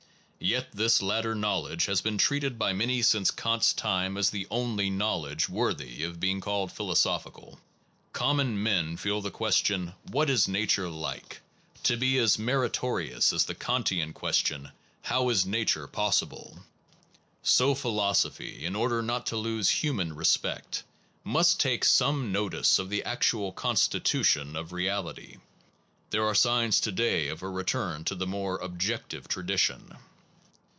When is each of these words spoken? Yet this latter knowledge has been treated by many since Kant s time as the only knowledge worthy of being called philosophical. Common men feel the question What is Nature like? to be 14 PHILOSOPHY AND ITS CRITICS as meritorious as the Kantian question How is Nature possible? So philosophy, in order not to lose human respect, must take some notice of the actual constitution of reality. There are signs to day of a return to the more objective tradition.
Yet 0.43 0.71
this 0.71 1.03
latter 1.03 1.35
knowledge 1.35 1.85
has 1.85 2.01
been 2.01 2.17
treated 2.17 2.57
by 2.57 2.73
many 2.73 3.03
since 3.03 3.29
Kant 3.29 3.61
s 3.61 3.73
time 3.73 4.17
as 4.17 4.31
the 4.31 4.47
only 4.49 4.89
knowledge 4.89 5.47
worthy 5.47 6.03
of 6.03 6.19
being 6.19 6.41
called 6.41 6.71
philosophical. 6.71 7.59
Common 8.11 8.61
men 8.63 8.97
feel 8.97 9.21
the 9.21 9.29
question 9.29 9.93
What 10.09 10.31
is 10.31 10.47
Nature 10.47 10.89
like? 10.89 11.41
to 11.83 11.95
be 11.95 12.15
14 12.17 12.17
PHILOSOPHY 12.17 12.17
AND 12.17 12.25
ITS 12.25 12.37
CRITICS 12.37 12.39
as 12.41 12.43
meritorious 12.83 13.33
as 13.33 13.45
the 13.45 13.53
Kantian 13.53 14.13
question 14.13 14.71
How 15.03 15.29
is 15.29 15.45
Nature 15.45 15.85
possible? 15.85 16.57
So 17.43 17.75
philosophy, 17.75 18.65
in 18.65 18.75
order 18.75 19.03
not 19.03 19.27
to 19.27 19.37
lose 19.37 19.69
human 19.69 20.11
respect, 20.15 20.83
must 21.23 21.59
take 21.59 21.85
some 21.85 22.31
notice 22.31 22.79
of 22.79 22.89
the 22.89 23.03
actual 23.03 23.51
constitution 23.51 24.55
of 24.55 24.73
reality. 24.73 25.37
There 26.09 26.25
are 26.25 26.33
signs 26.33 26.79
to 26.79 26.91
day 26.91 27.27
of 27.27 27.43
a 27.43 27.47
return 27.47 28.03
to 28.05 28.15
the 28.15 28.25
more 28.27 28.57
objective 28.57 29.27
tradition. 29.27 29.97